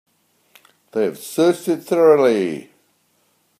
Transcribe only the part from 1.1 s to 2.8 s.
searched it thoroughly.